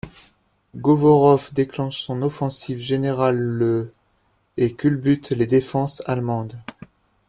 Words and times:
Govorov 0.75 1.53
déclenche 1.53 2.01
son 2.01 2.23
offensive 2.23 2.79
générale 2.79 3.37
le 3.37 3.93
et 4.57 4.73
culbute 4.73 5.29
les 5.29 5.45
défenses 5.45 6.01
allemandes. 6.07 6.57